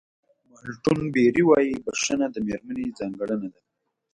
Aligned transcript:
مالټون 0.49 0.99
بېري 1.13 1.43
وایي 1.49 1.73
بښنه 1.85 2.27
د 2.31 2.35
مېرمنې 2.47 2.85
ځانګړنه 2.99 3.47
ده. 3.53 3.61